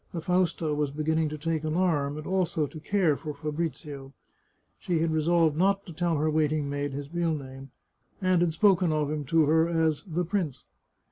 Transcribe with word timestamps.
The 0.13 0.19
Fausta 0.19 0.73
was 0.73 0.89
beginning 0.89 1.29
to 1.29 1.37
take 1.37 1.63
alarm, 1.63 2.17
and 2.17 2.25
also 2.25 2.65
to 2.65 2.79
care 2.79 3.15
for 3.15 3.35
Fabrizio. 3.35 4.13
She 4.79 4.97
had 4.97 5.11
resolved 5.11 5.55
not 5.55 5.85
to 5.85 5.93
tell 5.93 6.17
her 6.17 6.27
waiting 6.31 6.67
maid 6.67 6.91
his 6.93 7.13
real 7.13 7.35
name, 7.35 7.69
and 8.19 8.41
had 8.41 8.51
spoken 8.53 8.91
of 8.91 9.11
him 9.11 9.25
to 9.25 9.45
her 9.45 9.69
as" 9.69 10.03
the 10.07 10.25
prince." 10.25 10.63